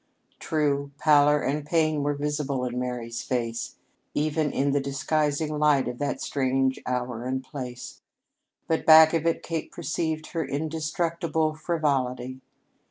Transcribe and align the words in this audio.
True, 0.39 0.89
pallor 0.97 1.43
and 1.43 1.63
pain 1.63 2.01
were 2.01 2.15
visible 2.15 2.65
in 2.65 2.79
Mary's 2.79 3.21
face, 3.21 3.75
even 4.15 4.51
in 4.51 4.71
the 4.71 4.81
disguising 4.81 5.59
light 5.59 5.87
of 5.87 5.99
that 5.99 6.23
strange 6.23 6.79
hour 6.87 7.23
and 7.23 7.43
place, 7.43 8.01
but 8.67 8.83
back 8.83 9.13
of 9.13 9.27
it 9.27 9.43
Kate 9.43 9.71
perceived 9.71 10.31
her 10.31 10.43
indestructible 10.43 11.53
frivolity. 11.53 12.41